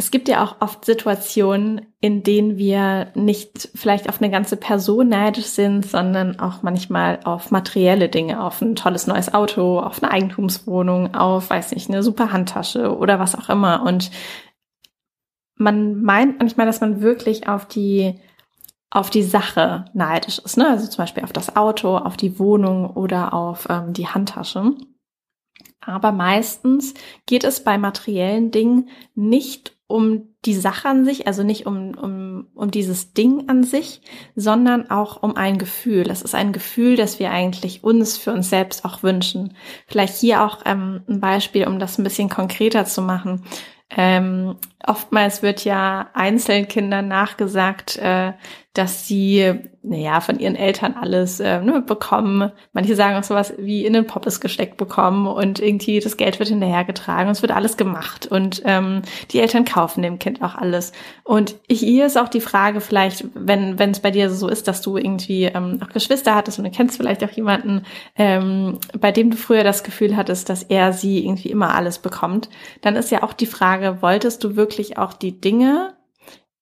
es 0.00 0.10
gibt 0.10 0.28
ja 0.28 0.42
auch 0.42 0.56
oft 0.60 0.86
Situationen, 0.86 1.92
in 2.00 2.22
denen 2.22 2.56
wir 2.56 3.08
nicht 3.14 3.68
vielleicht 3.74 4.08
auf 4.08 4.22
eine 4.22 4.30
ganze 4.30 4.56
Person 4.56 5.10
neidisch 5.10 5.44
sind, 5.44 5.84
sondern 5.84 6.40
auch 6.40 6.62
manchmal 6.62 7.20
auf 7.24 7.50
materielle 7.50 8.08
Dinge, 8.08 8.42
auf 8.42 8.62
ein 8.62 8.76
tolles 8.76 9.06
neues 9.06 9.34
Auto, 9.34 9.78
auf 9.78 10.02
eine 10.02 10.10
Eigentumswohnung, 10.10 11.14
auf, 11.14 11.50
weiß 11.50 11.72
nicht, 11.72 11.90
eine 11.90 12.02
super 12.02 12.32
Handtasche 12.32 12.96
oder 12.96 13.18
was 13.18 13.34
auch 13.34 13.50
immer. 13.50 13.82
Und 13.82 14.10
man 15.56 16.00
meint 16.00 16.38
manchmal, 16.38 16.64
dass 16.64 16.80
man 16.80 17.02
wirklich 17.02 17.46
auf 17.46 17.68
die 17.68 18.18
auf 18.88 19.10
die 19.10 19.22
Sache 19.22 19.84
neidisch 19.92 20.38
ist, 20.38 20.56
ne? 20.56 20.66
Also 20.66 20.88
zum 20.88 21.02
Beispiel 21.02 21.24
auf 21.24 21.34
das 21.34 21.56
Auto, 21.56 21.98
auf 21.98 22.16
die 22.16 22.38
Wohnung 22.38 22.88
oder 22.88 23.34
auf 23.34 23.66
ähm, 23.68 23.92
die 23.92 24.08
Handtasche. 24.08 24.72
Aber 25.82 26.10
meistens 26.10 26.94
geht 27.26 27.44
es 27.44 27.62
bei 27.62 27.76
materiellen 27.76 28.50
Dingen 28.50 28.88
nicht 29.14 29.76
um 29.90 30.28
die 30.44 30.54
Sache 30.54 30.88
an 30.88 31.04
sich, 31.04 31.26
also 31.26 31.42
nicht 31.42 31.66
um, 31.66 31.96
um, 31.98 32.46
um 32.54 32.70
dieses 32.70 33.12
Ding 33.12 33.48
an 33.48 33.64
sich, 33.64 34.00
sondern 34.34 34.90
auch 34.90 35.22
um 35.22 35.36
ein 35.36 35.58
Gefühl. 35.58 36.08
Es 36.10 36.22
ist 36.22 36.34
ein 36.34 36.52
Gefühl, 36.52 36.96
das 36.96 37.18
wir 37.18 37.30
eigentlich 37.30 37.84
uns 37.84 38.16
für 38.16 38.32
uns 38.32 38.48
selbst 38.48 38.84
auch 38.84 39.02
wünschen. 39.02 39.54
Vielleicht 39.86 40.16
hier 40.16 40.42
auch 40.42 40.60
ähm, 40.64 41.02
ein 41.08 41.20
Beispiel, 41.20 41.66
um 41.66 41.78
das 41.78 41.98
ein 41.98 42.04
bisschen 42.04 42.28
konkreter 42.28 42.84
zu 42.86 43.02
machen. 43.02 43.44
Ähm, 43.90 44.56
oftmals 44.86 45.42
wird 45.42 45.64
ja 45.64 46.08
Einzelkindern 46.14 47.08
nachgesagt, 47.08 47.96
äh, 47.98 48.32
dass 48.72 49.08
sie, 49.08 49.52
naja, 49.82 50.20
von 50.20 50.38
ihren 50.38 50.54
Eltern 50.54 50.94
alles 50.94 51.40
äh, 51.40 51.60
ne, 51.60 51.82
bekommen. 51.84 52.52
Manche 52.72 52.94
sagen 52.94 53.16
auch 53.16 53.24
sowas 53.24 53.52
wie 53.58 53.84
in 53.84 53.94
den 53.94 54.06
Poppes 54.06 54.40
gesteckt 54.40 54.76
bekommen 54.76 55.26
und 55.26 55.58
irgendwie 55.58 55.98
das 55.98 56.16
Geld 56.16 56.38
wird 56.38 56.50
hinterhergetragen 56.50 57.26
und 57.26 57.32
es 57.32 57.42
wird 57.42 57.50
alles 57.50 57.76
gemacht 57.76 58.28
und 58.28 58.62
ähm, 58.64 59.02
die 59.32 59.40
Eltern 59.40 59.64
kaufen 59.64 60.02
dem 60.02 60.20
Kind 60.20 60.40
auch 60.40 60.54
alles. 60.54 60.92
Und 61.24 61.56
hier 61.68 62.06
ist 62.06 62.16
auch 62.16 62.28
die 62.28 62.40
Frage 62.40 62.80
vielleicht, 62.80 63.24
wenn 63.34 63.80
wenn 63.80 63.90
es 63.90 63.98
bei 63.98 64.12
dir 64.12 64.30
so 64.30 64.46
ist, 64.46 64.68
dass 64.68 64.82
du 64.82 64.96
irgendwie 64.96 65.46
ähm, 65.46 65.80
auch 65.82 65.92
Geschwister 65.92 66.36
hattest 66.36 66.58
und 66.58 66.64
du 66.64 66.70
kennst 66.70 66.96
vielleicht 66.96 67.24
auch 67.24 67.30
jemanden, 67.30 67.82
ähm, 68.14 68.78
bei 69.00 69.10
dem 69.10 69.32
du 69.32 69.36
früher 69.36 69.64
das 69.64 69.82
Gefühl 69.82 70.16
hattest, 70.16 70.48
dass 70.48 70.62
er 70.62 70.92
sie 70.92 71.24
irgendwie 71.24 71.50
immer 71.50 71.74
alles 71.74 71.98
bekommt, 71.98 72.48
dann 72.82 72.94
ist 72.94 73.10
ja 73.10 73.24
auch 73.24 73.32
die 73.32 73.46
Frage, 73.46 74.00
wolltest 74.00 74.44
du 74.44 74.54
wirklich 74.54 74.69
auch 74.98 75.12
die 75.12 75.40
Dinge 75.40 75.96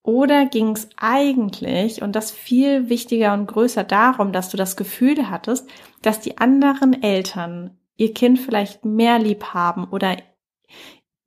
oder 0.03 0.45
ging 0.45 0.71
es 0.71 0.89
eigentlich, 0.97 2.01
und 2.01 2.15
das 2.15 2.31
viel 2.31 2.89
wichtiger 2.89 3.33
und 3.33 3.47
größer 3.47 3.83
darum, 3.83 4.31
dass 4.31 4.49
du 4.49 4.57
das 4.57 4.75
Gefühl 4.75 5.29
hattest, 5.29 5.69
dass 6.01 6.19
die 6.19 6.37
anderen 6.37 7.03
Eltern 7.03 7.77
ihr 7.97 8.13
Kind 8.13 8.39
vielleicht 8.39 8.85
mehr 8.85 9.19
lieb 9.19 9.53
haben 9.53 9.85
oder 9.85 10.17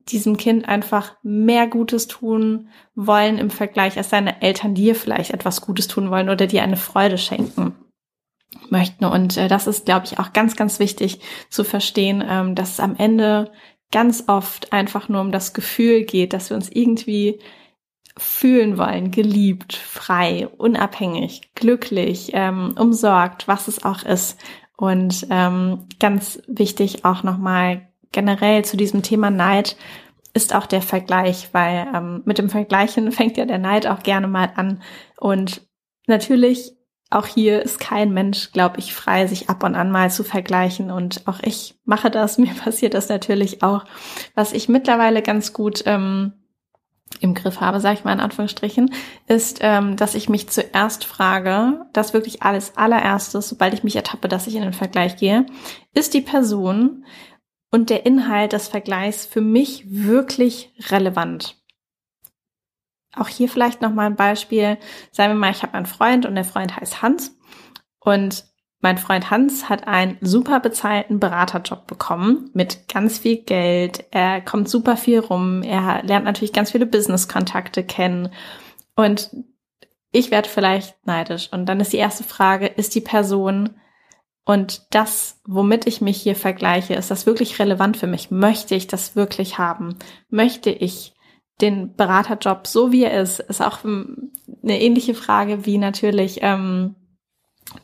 diesem 0.09 0.37
Kind 0.37 0.69
einfach 0.69 1.15
mehr 1.23 1.67
Gutes 1.69 2.09
tun 2.09 2.69
wollen 2.95 3.39
im 3.39 3.51
Vergleich, 3.51 3.97
als 3.97 4.11
seine 4.11 4.43
Eltern 4.43 4.75
dir 4.75 4.95
vielleicht 4.95 5.31
etwas 5.31 5.61
Gutes 5.61 5.87
tun 5.87 6.11
wollen 6.11 6.29
oder 6.29 6.47
dir 6.47 6.63
eine 6.63 6.77
Freude 6.77 7.19
schenken 7.19 7.77
möchten. 8.69 9.05
Und 9.05 9.37
äh, 9.37 9.49
das 9.49 9.67
ist, 9.67 9.85
glaube 9.85 10.07
ich, 10.07 10.19
auch 10.19 10.33
ganz, 10.33 10.57
ganz 10.57 10.79
wichtig 10.79 11.21
zu 11.51 11.63
verstehen, 11.63 12.25
ähm, 12.27 12.55
dass 12.55 12.73
es 12.73 12.81
am 12.81 12.97
Ende 12.97 13.53
ganz 13.93 14.25
oft 14.27 14.73
einfach 14.73 15.09
nur 15.09 15.21
um 15.21 15.31
das 15.31 15.55
Gefühl 15.55 16.03
geht, 16.03 16.33
dass 16.33 16.51
wir 16.51 16.57
uns 16.57 16.69
irgendwie 16.69 17.39
fühlen 18.17 18.77
wollen, 18.77 19.11
geliebt, 19.11 19.75
frei, 19.75 20.49
unabhängig, 20.59 21.55
glücklich, 21.55 22.31
ähm, 22.35 22.75
umsorgt, 22.79 23.49
was 23.49 23.69
es 23.69 23.85
auch 23.85 24.03
ist. 24.03 24.39
Und 24.77 25.27
ähm, 25.31 25.87
ganz 26.01 26.43
wichtig 26.47 27.05
auch 27.05 27.23
nochmal 27.23 27.89
generell 28.11 28.65
zu 28.65 28.77
diesem 28.77 29.03
Thema 29.03 29.31
Neid 29.31 29.77
ist 30.35 30.55
auch 30.55 30.67
der 30.67 30.83
Vergleich, 30.83 31.51
weil 31.53 31.87
ähm, 31.95 32.23
mit 32.25 32.39
dem 32.39 32.51
Vergleichen 32.51 33.13
fängt 33.13 33.37
ja 33.37 33.45
der 33.45 33.59
Neid 33.59 33.87
auch 33.87 34.03
gerne 34.03 34.29
mal 34.29 34.53
an. 34.57 34.83
Und 35.19 35.67
natürlich, 36.07 36.73
auch 37.15 37.27
hier 37.27 37.63
ist 37.63 37.79
kein 37.79 38.13
Mensch, 38.13 38.53
glaube 38.53 38.79
ich, 38.79 38.95
frei, 38.95 39.27
sich 39.27 39.49
ab 39.49 39.63
und 39.65 39.75
an 39.75 39.91
mal 39.91 40.11
zu 40.11 40.25
vergleichen. 40.25 40.91
Und 40.91 41.27
auch 41.27 41.41
ich 41.43 41.75
mache 41.85 42.11
das, 42.11 42.39
mir 42.39 42.55
passiert 42.55 42.95
das 42.95 43.09
natürlich 43.09 43.63
auch. 43.63 43.85
Was 44.35 44.53
ich 44.53 44.69
mittlerweile 44.69 45.23
ganz 45.23 45.53
gut 45.53 45.83
ähm, 45.87 46.33
im 47.21 47.35
Griff 47.35 47.61
habe, 47.61 47.81
sage 47.81 47.99
ich 47.99 48.05
mal 48.05 48.13
in 48.13 48.21
Anführungsstrichen, 48.21 48.93
ist, 49.27 49.59
ähm, 49.61 49.97
dass 49.97 50.15
ich 50.15 50.29
mich 50.29 50.49
zuerst 50.49 51.05
frage, 51.05 51.87
das 51.93 52.15
wirklich 52.15 52.43
alles 52.43 52.77
allererstes, 52.77 53.49
sobald 53.49 53.75
ich 53.75 53.85
mich 53.85 53.97
ertappe, 53.97 54.29
dass 54.29 54.47
ich 54.47 54.55
in 54.55 54.63
den 54.63 54.73
Vergleich 54.73 55.17
gehe, 55.17 55.47
ist 55.95 56.15
die 56.15 56.21
Person 56.21 57.05
und 57.71 57.91
der 57.91 58.07
Inhalt 58.07 58.53
des 58.53 58.69
Vergleichs 58.69 59.27
für 59.27 59.41
mich 59.41 59.85
wirklich 59.89 60.73
relevant? 60.91 61.62
Auch 63.17 63.29
hier 63.29 63.49
vielleicht 63.49 63.83
noch 63.83 63.93
mal 63.93 64.07
ein 64.07 64.17
Beispiel. 64.17 64.79
Sagen 65.11 65.33
wir 65.33 65.39
mal, 65.39 65.51
ich 65.51 65.63
habe 65.63 65.75
einen 65.75 65.87
Freund 65.87 66.27
und 66.27 66.35
der 66.35 66.45
Freund 66.45 66.77
heißt 66.77 67.03
Hans 67.03 67.37
und 68.01 68.45
mein 68.81 68.99
Freund 68.99 69.31
Hans 69.31 69.69
hat 69.69 69.87
einen 69.87 70.19
super 70.21 70.59
bezahlten 70.59 71.21
Beraterjob 71.21 71.87
bekommen 71.87 72.51
mit 72.53 72.89
ganz 72.89 73.19
viel 73.19 73.37
Geld. 73.37 74.07
Er 74.11 74.41
kommt 74.41 74.69
super 74.69 74.97
viel 74.97 75.21
rum. 75.21 75.63
Er 75.63 76.03
lernt 76.03 76.25
natürlich 76.25 76.53
ganz 76.53 76.73
viele 76.73 76.87
Business-Kontakte 76.87 77.85
kennen. 77.85 78.31
Und 78.97 79.31
ich 80.11 80.33
werde 80.33 80.49
vielleicht 80.49 81.07
neidisch. 81.07 81.49
Und 81.53 81.67
dann 81.67 81.79
ist 81.79 81.93
die 81.93 81.99
erste 81.99 82.25
Frage, 82.25 82.67
ist 82.67 82.97
die 82.97 83.01
Person 83.01 83.71
und 84.45 84.87
das, 84.91 85.41
womit 85.47 85.87
ich 85.87 86.01
mich 86.01 86.21
hier 86.21 86.35
vergleiche, 86.35 86.95
ist 86.95 87.11
das 87.11 87.27
wirklich 87.27 87.59
relevant 87.59 87.97
für 87.97 88.09
mich? 88.09 88.31
Möchte 88.31 88.75
ich 88.75 88.89
das 88.89 89.15
wirklich 89.15 89.59
haben? 89.59 89.97
Möchte 90.31 90.71
ich 90.71 91.12
den 91.63 91.95
Beraterjob 91.97 92.67
so 92.67 92.93
wie 92.93 93.05
er 93.05 93.23
ist? 93.23 93.41
Ist 93.41 93.63
auch 93.63 93.79
eine 93.85 94.81
ähnliche 94.81 95.15
Frage 95.15 95.65
wie 95.65 95.79
natürlich, 95.79 96.41
ähm, 96.43 96.97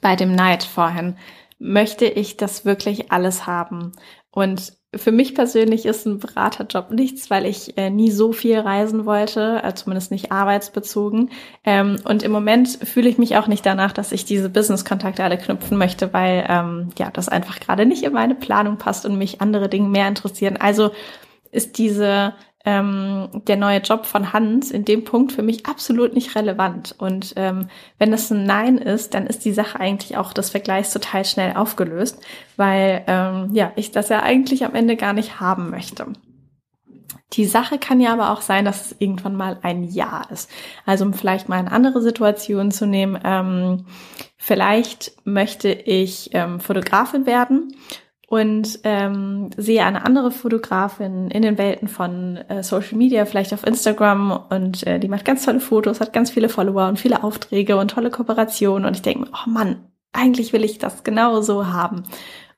bei 0.00 0.16
dem 0.16 0.34
Neid 0.34 0.64
vorhin, 0.64 1.16
möchte 1.58 2.04
ich 2.04 2.36
das 2.36 2.64
wirklich 2.64 3.10
alles 3.10 3.46
haben? 3.46 3.92
Und 4.30 4.72
für 4.94 5.12
mich 5.12 5.34
persönlich 5.34 5.84
ist 5.84 6.06
ein 6.06 6.18
Beraterjob 6.18 6.90
nichts, 6.90 7.28
weil 7.30 7.44
ich 7.44 7.76
äh, 7.76 7.90
nie 7.90 8.10
so 8.10 8.32
viel 8.32 8.58
reisen 8.58 9.04
wollte, 9.04 9.60
äh, 9.62 9.74
zumindest 9.74 10.10
nicht 10.10 10.32
arbeitsbezogen. 10.32 11.30
Ähm, 11.64 11.96
und 12.04 12.22
im 12.22 12.32
Moment 12.32 12.68
fühle 12.84 13.08
ich 13.08 13.18
mich 13.18 13.36
auch 13.36 13.48
nicht 13.48 13.66
danach, 13.66 13.92
dass 13.92 14.12
ich 14.12 14.24
diese 14.24 14.48
Business-Kontakte 14.48 15.22
alle 15.22 15.36
knüpfen 15.36 15.76
möchte, 15.76 16.12
weil 16.14 16.46
ähm, 16.48 16.88
ja 16.98 17.10
das 17.10 17.28
einfach 17.28 17.60
gerade 17.60 17.84
nicht 17.84 18.02
in 18.02 18.14
meine 18.14 18.34
Planung 18.34 18.78
passt 18.78 19.04
und 19.04 19.18
mich 19.18 19.42
andere 19.42 19.68
Dinge 19.68 19.88
mehr 19.88 20.08
interessieren. 20.08 20.56
Also 20.56 20.90
ist 21.50 21.76
diese 21.78 22.34
ähm, 22.68 23.28
der 23.46 23.56
neue 23.56 23.78
Job 23.78 24.04
von 24.04 24.34
Hans 24.34 24.70
in 24.70 24.84
dem 24.84 25.02
Punkt 25.02 25.32
für 25.32 25.42
mich 25.42 25.64
absolut 25.64 26.12
nicht 26.12 26.36
relevant. 26.36 26.94
Und 26.98 27.32
ähm, 27.36 27.68
wenn 27.98 28.12
es 28.12 28.30
ein 28.30 28.44
Nein 28.44 28.76
ist, 28.76 29.14
dann 29.14 29.26
ist 29.26 29.46
die 29.46 29.52
Sache 29.52 29.80
eigentlich 29.80 30.18
auch 30.18 30.34
des 30.34 30.50
Vergleichs 30.50 30.92
total 30.92 31.24
schnell 31.24 31.56
aufgelöst, 31.56 32.20
weil 32.56 33.04
ähm, 33.06 33.54
ja 33.54 33.72
ich 33.76 33.90
das 33.90 34.10
ja 34.10 34.22
eigentlich 34.22 34.66
am 34.66 34.74
Ende 34.74 34.96
gar 34.96 35.14
nicht 35.14 35.40
haben 35.40 35.70
möchte. 35.70 36.08
Die 37.32 37.46
Sache 37.46 37.78
kann 37.78 38.00
ja 38.00 38.12
aber 38.12 38.32
auch 38.32 38.42
sein, 38.42 38.66
dass 38.66 38.86
es 38.86 38.96
irgendwann 38.98 39.36
mal 39.36 39.58
ein 39.62 39.84
Ja 39.84 40.26
ist. 40.30 40.50
Also 40.84 41.06
um 41.06 41.14
vielleicht 41.14 41.48
mal 41.48 41.58
eine 41.58 41.72
andere 41.72 42.02
Situation 42.02 42.70
zu 42.70 42.86
nehmen, 42.86 43.18
ähm, 43.24 43.86
vielleicht 44.36 45.12
möchte 45.24 45.70
ich 45.70 46.30
ähm, 46.34 46.60
Fotografin 46.60 47.24
werden 47.24 47.74
und 48.28 48.80
ähm, 48.84 49.48
sehe 49.56 49.86
eine 49.86 50.04
andere 50.04 50.30
Fotografin 50.30 51.30
in 51.30 51.40
den 51.40 51.56
Welten 51.56 51.88
von 51.88 52.36
äh, 52.36 52.62
Social 52.62 52.98
Media, 52.98 53.24
vielleicht 53.24 53.54
auf 53.54 53.66
Instagram 53.66 54.44
und 54.50 54.86
äh, 54.86 55.00
die 55.00 55.08
macht 55.08 55.24
ganz 55.24 55.46
tolle 55.46 55.60
Fotos, 55.60 56.00
hat 56.00 56.12
ganz 56.12 56.30
viele 56.30 56.50
Follower 56.50 56.88
und 56.88 57.00
viele 57.00 57.24
Aufträge 57.24 57.78
und 57.78 57.90
tolle 57.90 58.10
Kooperationen 58.10 58.86
und 58.86 58.94
ich 58.94 59.02
denke 59.02 59.20
mir, 59.20 59.30
oh 59.32 59.48
Mann, 59.48 59.86
eigentlich 60.12 60.52
will 60.52 60.62
ich 60.62 60.76
das 60.76 61.04
genau 61.04 61.40
so 61.40 61.68
haben. 61.68 62.02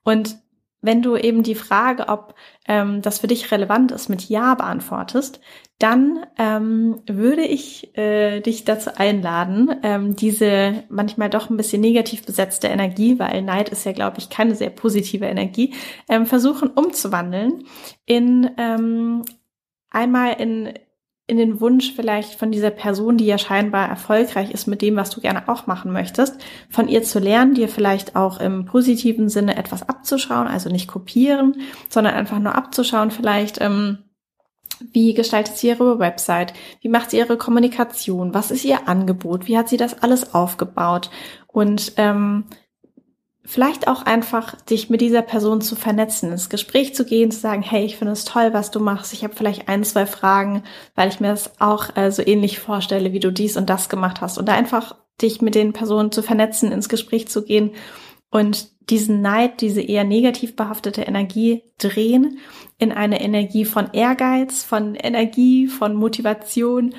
Und 0.02 0.38
wenn 0.82 1.02
du 1.02 1.16
eben 1.16 1.42
die 1.42 1.54
Frage, 1.54 2.08
ob 2.08 2.34
ähm, 2.66 3.02
das 3.02 3.18
für 3.18 3.26
dich 3.26 3.50
relevant 3.50 3.92
ist, 3.92 4.08
mit 4.08 4.28
Ja 4.28 4.54
beantwortest, 4.54 5.40
dann 5.78 6.26
ähm, 6.38 7.02
würde 7.06 7.42
ich 7.42 7.96
äh, 7.96 8.40
dich 8.40 8.64
dazu 8.64 8.90
einladen, 8.96 9.74
ähm, 9.82 10.14
diese 10.14 10.84
manchmal 10.90 11.30
doch 11.30 11.48
ein 11.48 11.56
bisschen 11.56 11.80
negativ 11.80 12.24
besetzte 12.24 12.68
Energie, 12.68 13.18
weil 13.18 13.42
Neid 13.42 13.70
ist 13.70 13.84
ja, 13.84 13.92
glaube 13.92 14.18
ich, 14.18 14.28
keine 14.28 14.54
sehr 14.54 14.70
positive 14.70 15.24
Energie, 15.24 15.74
ähm, 16.08 16.26
versuchen 16.26 16.68
umzuwandeln 16.68 17.64
in 18.04 18.50
ähm, 18.58 19.24
einmal 19.90 20.34
in 20.40 20.74
in 21.30 21.36
den 21.36 21.60
Wunsch 21.60 21.92
vielleicht 21.94 22.34
von 22.34 22.50
dieser 22.50 22.70
Person, 22.70 23.16
die 23.16 23.24
ja 23.24 23.38
scheinbar 23.38 23.88
erfolgreich 23.88 24.50
ist 24.50 24.66
mit 24.66 24.82
dem, 24.82 24.96
was 24.96 25.10
du 25.10 25.20
gerne 25.20 25.48
auch 25.48 25.68
machen 25.68 25.92
möchtest, 25.92 26.44
von 26.68 26.88
ihr 26.88 27.04
zu 27.04 27.20
lernen, 27.20 27.54
dir 27.54 27.68
vielleicht 27.68 28.16
auch 28.16 28.40
im 28.40 28.64
positiven 28.64 29.28
Sinne 29.28 29.56
etwas 29.56 29.88
abzuschauen, 29.88 30.48
also 30.48 30.68
nicht 30.70 30.88
kopieren, 30.88 31.62
sondern 31.88 32.14
einfach 32.14 32.40
nur 32.40 32.56
abzuschauen, 32.56 33.12
vielleicht, 33.12 33.60
ähm, 33.60 33.98
wie 34.92 35.14
gestaltet 35.14 35.56
sie 35.56 35.68
ihre 35.68 35.98
Website? 36.00 36.52
Wie 36.80 36.88
macht 36.88 37.10
sie 37.10 37.18
ihre 37.18 37.36
Kommunikation? 37.36 38.34
Was 38.34 38.50
ist 38.50 38.64
ihr 38.64 38.88
Angebot? 38.88 39.46
Wie 39.46 39.56
hat 39.56 39.68
sie 39.68 39.76
das 39.76 40.02
alles 40.02 40.34
aufgebaut? 40.34 41.10
Und 41.46 41.92
ähm, 41.96 42.44
vielleicht 43.50 43.88
auch 43.88 44.02
einfach 44.02 44.54
dich 44.62 44.90
mit 44.90 45.00
dieser 45.00 45.22
Person 45.22 45.60
zu 45.60 45.74
vernetzen, 45.74 46.30
ins 46.30 46.48
Gespräch 46.48 46.94
zu 46.94 47.04
gehen, 47.04 47.32
zu 47.32 47.40
sagen, 47.40 47.62
hey, 47.62 47.84
ich 47.84 47.96
finde 47.96 48.12
es 48.12 48.24
toll, 48.24 48.52
was 48.52 48.70
du 48.70 48.78
machst. 48.78 49.12
Ich 49.12 49.24
habe 49.24 49.34
vielleicht 49.34 49.68
ein, 49.68 49.82
zwei 49.82 50.06
Fragen, 50.06 50.62
weil 50.94 51.08
ich 51.08 51.18
mir 51.18 51.28
das 51.28 51.60
auch 51.60 51.96
äh, 51.96 52.12
so 52.12 52.22
ähnlich 52.24 52.60
vorstelle, 52.60 53.12
wie 53.12 53.18
du 53.18 53.32
dies 53.32 53.56
und 53.56 53.68
das 53.68 53.88
gemacht 53.88 54.20
hast. 54.20 54.38
Und 54.38 54.46
da 54.46 54.52
einfach 54.52 54.94
dich 55.20 55.42
mit 55.42 55.56
den 55.56 55.72
Personen 55.72 56.12
zu 56.12 56.22
vernetzen, 56.22 56.70
ins 56.70 56.88
Gespräch 56.88 57.26
zu 57.26 57.44
gehen 57.44 57.72
und 58.30 58.68
diesen 58.88 59.20
Neid, 59.20 59.60
diese 59.60 59.82
eher 59.82 60.04
negativ 60.04 60.54
behaftete 60.54 61.02
Energie 61.02 61.64
drehen 61.78 62.38
in 62.78 62.92
eine 62.92 63.20
Energie 63.20 63.64
von 63.64 63.88
Ehrgeiz, 63.92 64.62
von 64.62 64.94
Energie, 64.94 65.66
von 65.66 65.96
Motivation 65.96 66.94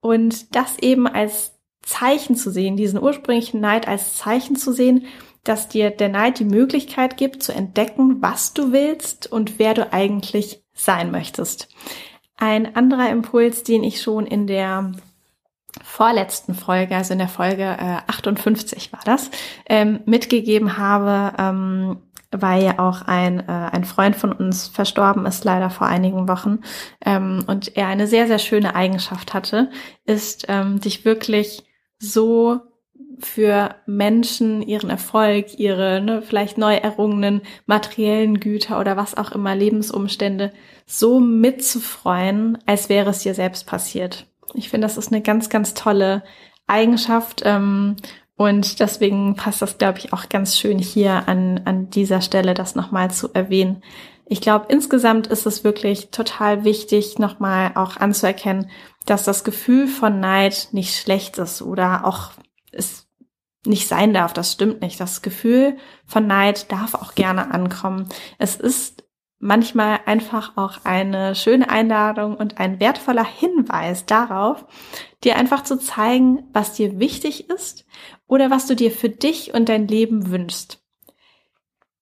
und 0.00 0.54
das 0.54 0.78
eben 0.78 1.08
als 1.08 1.52
Zeichen 1.82 2.36
zu 2.36 2.50
sehen, 2.50 2.76
diesen 2.76 3.02
ursprünglichen 3.02 3.60
Neid 3.60 3.88
als 3.88 4.16
Zeichen 4.16 4.54
zu 4.54 4.72
sehen, 4.72 5.06
dass 5.48 5.68
dir 5.68 5.90
der 5.90 6.08
Neid 6.08 6.38
die 6.38 6.44
Möglichkeit 6.44 7.16
gibt 7.16 7.42
zu 7.42 7.52
entdecken, 7.52 8.20
was 8.20 8.52
du 8.54 8.72
willst 8.72 9.30
und 9.30 9.58
wer 9.58 9.74
du 9.74 9.92
eigentlich 9.92 10.62
sein 10.74 11.10
möchtest. 11.10 11.68
Ein 12.36 12.76
anderer 12.76 13.10
Impuls, 13.10 13.62
den 13.62 13.82
ich 13.82 14.02
schon 14.02 14.26
in 14.26 14.46
der 14.46 14.92
vorletzten 15.82 16.54
Folge, 16.54 16.96
also 16.96 17.12
in 17.12 17.18
der 17.18 17.28
Folge 17.28 17.62
äh, 17.62 17.98
58 18.06 18.92
war 18.92 19.00
das, 19.04 19.30
ähm, 19.66 20.00
mitgegeben 20.06 20.78
habe, 20.78 21.34
ähm, 21.38 21.98
weil 22.30 22.64
ja 22.64 22.78
auch 22.78 23.02
ein, 23.02 23.40
äh, 23.40 23.52
ein 23.72 23.84
Freund 23.84 24.16
von 24.16 24.32
uns 24.32 24.68
verstorben 24.68 25.26
ist, 25.26 25.44
leider 25.44 25.70
vor 25.70 25.86
einigen 25.86 26.28
Wochen, 26.28 26.60
ähm, 27.04 27.44
und 27.46 27.76
er 27.76 27.86
eine 27.86 28.06
sehr, 28.06 28.26
sehr 28.26 28.38
schöne 28.38 28.74
Eigenschaft 28.74 29.34
hatte, 29.34 29.70
ist, 30.04 30.46
ähm, 30.48 30.80
dich 30.80 31.04
wirklich 31.04 31.64
so 31.98 32.60
für 33.18 33.74
Menschen, 33.86 34.62
ihren 34.62 34.90
Erfolg, 34.90 35.58
ihre 35.58 36.00
ne, 36.00 36.22
vielleicht 36.22 36.58
neu 36.58 36.74
errungenen 36.74 37.42
materiellen 37.66 38.40
Güter 38.40 38.80
oder 38.80 38.96
was 38.96 39.16
auch 39.16 39.32
immer, 39.32 39.54
Lebensumstände, 39.54 40.52
so 40.86 41.20
mitzufreuen, 41.20 42.58
als 42.66 42.88
wäre 42.88 43.10
es 43.10 43.20
dir 43.20 43.34
selbst 43.34 43.66
passiert. 43.66 44.26
Ich 44.54 44.68
finde, 44.68 44.86
das 44.86 44.96
ist 44.96 45.12
eine 45.12 45.22
ganz, 45.22 45.48
ganz 45.48 45.74
tolle 45.74 46.22
Eigenschaft. 46.66 47.42
Ähm, 47.44 47.96
und 48.36 48.80
deswegen 48.80 49.34
passt 49.34 49.62
das, 49.62 49.78
glaube 49.78 49.98
ich, 49.98 50.12
auch 50.12 50.28
ganz 50.28 50.58
schön 50.58 50.78
hier 50.78 51.26
an, 51.26 51.62
an 51.64 51.88
dieser 51.90 52.20
Stelle, 52.20 52.54
das 52.54 52.74
nochmal 52.74 53.10
zu 53.10 53.32
erwähnen. 53.32 53.82
Ich 54.28 54.40
glaube, 54.40 54.66
insgesamt 54.68 55.28
ist 55.28 55.46
es 55.46 55.64
wirklich 55.64 56.10
total 56.10 56.64
wichtig, 56.64 57.18
nochmal 57.18 57.72
auch 57.76 57.96
anzuerkennen, 57.96 58.70
dass 59.06 59.22
das 59.22 59.44
Gefühl 59.44 59.86
von 59.86 60.20
Neid 60.20 60.68
nicht 60.72 60.96
schlecht 60.96 61.38
ist 61.38 61.62
oder 61.62 62.04
auch 62.04 62.32
es 62.72 63.05
nicht 63.66 63.88
sein 63.88 64.14
darf. 64.14 64.32
Das 64.32 64.52
stimmt 64.52 64.80
nicht. 64.80 65.00
Das 65.00 65.22
Gefühl 65.22 65.76
von 66.04 66.26
Neid 66.26 66.70
darf 66.72 66.94
auch 66.94 67.14
gerne 67.14 67.52
ankommen. 67.52 68.08
Es 68.38 68.56
ist 68.56 69.04
manchmal 69.38 70.00
einfach 70.06 70.56
auch 70.56 70.84
eine 70.84 71.34
schöne 71.34 71.68
Einladung 71.68 72.36
und 72.36 72.58
ein 72.58 72.80
wertvoller 72.80 73.24
Hinweis 73.24 74.06
darauf, 74.06 74.64
dir 75.24 75.36
einfach 75.36 75.62
zu 75.62 75.78
zeigen, 75.78 76.44
was 76.52 76.72
dir 76.72 76.98
wichtig 76.98 77.50
ist 77.50 77.86
oder 78.26 78.50
was 78.50 78.66
du 78.66 78.74
dir 78.74 78.90
für 78.90 79.10
dich 79.10 79.54
und 79.54 79.68
dein 79.68 79.88
Leben 79.88 80.30
wünschst. 80.30 80.82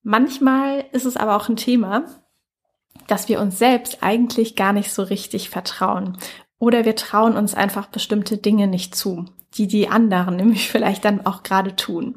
Manchmal 0.02 0.84
ist 0.92 1.06
es 1.06 1.16
aber 1.16 1.36
auch 1.36 1.48
ein 1.48 1.56
Thema, 1.56 2.04
dass 3.06 3.28
wir 3.28 3.40
uns 3.40 3.58
selbst 3.58 4.02
eigentlich 4.02 4.56
gar 4.56 4.72
nicht 4.72 4.92
so 4.92 5.02
richtig 5.02 5.50
vertrauen 5.50 6.18
oder 6.58 6.84
wir 6.84 6.96
trauen 6.96 7.36
uns 7.36 7.54
einfach 7.54 7.86
bestimmte 7.86 8.38
Dinge 8.38 8.66
nicht 8.66 8.94
zu, 8.94 9.26
die 9.56 9.66
die 9.66 9.88
anderen 9.88 10.36
nämlich 10.36 10.68
vielleicht 10.68 11.04
dann 11.04 11.24
auch 11.26 11.42
gerade 11.42 11.76
tun. 11.76 12.16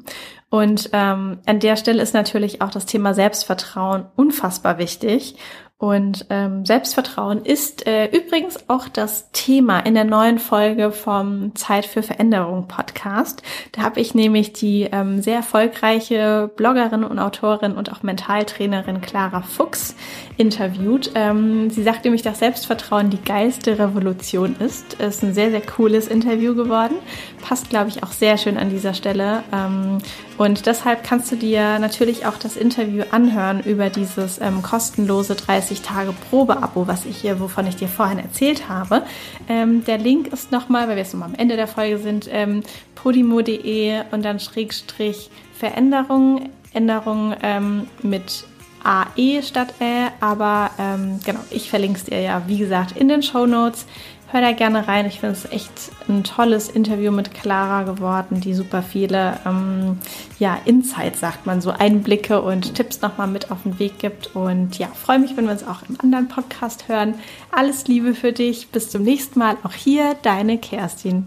Und 0.50 0.90
ähm, 0.92 1.38
an 1.44 1.60
der 1.60 1.76
Stelle 1.76 2.02
ist 2.02 2.14
natürlich 2.14 2.62
auch 2.62 2.70
das 2.70 2.86
Thema 2.86 3.12
Selbstvertrauen 3.12 4.06
unfassbar 4.16 4.78
wichtig. 4.78 5.36
Und 5.80 6.26
ähm, 6.28 6.66
Selbstvertrauen 6.66 7.44
ist 7.44 7.86
äh, 7.86 8.06
übrigens 8.06 8.68
auch 8.68 8.88
das 8.88 9.30
Thema 9.30 9.78
in 9.78 9.94
der 9.94 10.02
neuen 10.02 10.40
Folge 10.40 10.90
vom 10.90 11.54
Zeit 11.54 11.86
für 11.86 12.02
Veränderung 12.02 12.66
Podcast. 12.66 13.44
Da 13.70 13.82
habe 13.82 14.00
ich 14.00 14.12
nämlich 14.12 14.52
die 14.52 14.88
ähm, 14.90 15.22
sehr 15.22 15.36
erfolgreiche 15.36 16.50
Bloggerin 16.56 17.04
und 17.04 17.20
Autorin 17.20 17.76
und 17.76 17.92
auch 17.92 18.02
Mentaltrainerin 18.02 19.00
Clara 19.00 19.42
Fuchs 19.42 19.94
interviewt. 20.36 21.12
Ähm, 21.14 21.70
sie 21.70 21.84
sagt 21.84 22.02
nämlich, 22.04 22.22
dass 22.22 22.40
Selbstvertrauen 22.40 23.10
die 23.10 23.22
geilste 23.22 23.78
Revolution 23.78 24.56
ist. 24.58 24.94
Ist 24.94 25.22
ein 25.22 25.32
sehr, 25.32 25.50
sehr 25.50 25.62
cooles 25.62 26.08
Interview 26.08 26.56
geworden. 26.56 26.96
Passt, 27.40 27.70
glaube 27.70 27.88
ich, 27.90 28.02
auch 28.02 28.10
sehr 28.10 28.36
schön 28.36 28.56
an 28.56 28.70
dieser 28.70 28.94
Stelle. 28.94 29.44
Ähm, 29.52 29.98
und 30.38 30.66
deshalb 30.66 31.02
kannst 31.02 31.32
du 31.32 31.36
dir 31.36 31.80
natürlich 31.80 32.24
auch 32.24 32.36
das 32.36 32.56
Interview 32.56 33.02
anhören 33.10 33.60
über 33.60 33.90
dieses 33.90 34.40
ähm, 34.40 34.62
kostenlose 34.62 35.34
30 35.34 35.82
Tage 35.82 36.14
Probeabo, 36.30 36.86
was 36.86 37.04
ich 37.04 37.16
hier, 37.16 37.40
wovon 37.40 37.66
ich 37.66 37.74
dir 37.74 37.88
vorhin 37.88 38.20
erzählt 38.20 38.68
habe. 38.68 39.02
Ähm, 39.48 39.84
der 39.84 39.98
Link 39.98 40.28
ist 40.28 40.52
nochmal, 40.52 40.88
weil 40.88 40.94
wir 40.94 41.02
jetzt 41.02 41.12
nochmal 41.12 41.30
am 41.30 41.34
Ende 41.34 41.56
der 41.56 41.66
Folge 41.66 41.98
sind, 41.98 42.28
ähm, 42.30 42.62
podimo.de 42.94 44.02
und 44.12 44.24
dann 44.24 44.38
Schrägstrich 44.38 45.28
Veränderung, 45.52 46.50
Änderung 46.72 47.34
ähm, 47.42 47.88
mit 48.02 48.44
AE 48.84 49.42
statt 49.42 49.74
Ä, 49.80 50.08
aber 50.20 50.70
ähm, 50.78 51.18
genau, 51.24 51.40
ich 51.50 51.68
verlinke 51.68 51.98
es 51.98 52.04
dir 52.04 52.20
ja, 52.20 52.42
wie 52.46 52.58
gesagt, 52.58 52.96
in 52.96 53.08
den 53.08 53.22
Show 53.22 53.46
Notes. 53.46 53.86
Hör 54.30 54.42
da 54.42 54.52
gerne 54.52 54.86
rein. 54.86 55.06
Ich 55.06 55.20
finde 55.20 55.36
es 55.36 55.50
echt 55.50 55.72
ein 56.06 56.22
tolles 56.22 56.68
Interview 56.68 57.10
mit 57.10 57.32
Clara 57.32 57.84
geworden, 57.84 58.40
die 58.40 58.52
super 58.52 58.82
viele 58.82 59.38
ähm, 59.46 59.98
ja, 60.38 60.58
Insights, 60.66 61.20
sagt 61.20 61.46
man 61.46 61.62
so, 61.62 61.70
Einblicke 61.70 62.42
und 62.42 62.74
Tipps 62.74 63.00
nochmal 63.00 63.26
mit 63.26 63.50
auf 63.50 63.62
den 63.62 63.78
Weg 63.78 63.98
gibt. 63.98 64.36
Und 64.36 64.78
ja, 64.78 64.88
freue 64.88 65.18
mich, 65.18 65.34
wenn 65.38 65.46
wir 65.46 65.52
uns 65.52 65.66
auch 65.66 65.80
im 65.88 65.98
anderen 65.98 66.28
Podcast 66.28 66.88
hören. 66.88 67.14
Alles 67.52 67.88
Liebe 67.88 68.14
für 68.14 68.32
dich. 68.32 68.68
Bis 68.68 68.90
zum 68.90 69.02
nächsten 69.02 69.38
Mal. 69.38 69.56
Auch 69.62 69.72
hier, 69.72 70.14
deine 70.22 70.58
Kerstin. 70.58 71.26